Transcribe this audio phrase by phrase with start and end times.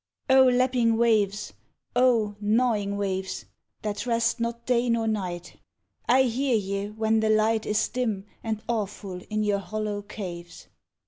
[0.31, 1.53] Oh lapping waves!
[1.95, 3.45] oh gnawing waves!
[3.83, 5.57] That rest not day nor night,
[6.09, 10.65] I hear ye when the light Is dim and awful in your hollow caves.